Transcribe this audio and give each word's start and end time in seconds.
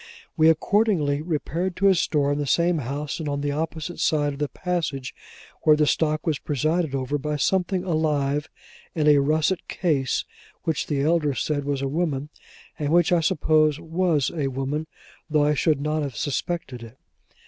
We 0.35 0.49
accordingly 0.49 1.21
repaired 1.21 1.75
to 1.75 1.87
a 1.87 1.93
store 1.93 2.31
in 2.31 2.39
the 2.39 2.47
same 2.47 2.79
house 2.79 3.19
and 3.19 3.29
on 3.29 3.41
the 3.41 3.51
opposite 3.51 3.99
side 3.99 4.33
of 4.33 4.39
the 4.39 4.47
passage, 4.49 5.13
where 5.61 5.75
the 5.75 5.85
stock 5.85 6.25
was 6.25 6.39
presided 6.39 6.95
over 6.95 7.19
by 7.19 7.35
something 7.35 7.83
alive 7.83 8.49
in 8.95 9.05
a 9.05 9.19
russet 9.19 9.67
case, 9.67 10.25
which 10.63 10.87
the 10.87 11.03
elder 11.03 11.35
said 11.35 11.65
was 11.65 11.83
a 11.83 11.87
woman; 11.87 12.29
and 12.79 12.89
which 12.91 13.11
I 13.11 13.19
suppose 13.19 13.79
was 13.79 14.31
a 14.35 14.47
woman, 14.47 14.87
though 15.29 15.45
I 15.45 15.53
should 15.53 15.79
not 15.79 16.01
have 16.01 16.15
suspected 16.17 16.81
it. 16.81 16.97